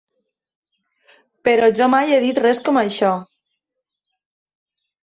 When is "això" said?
2.85-3.13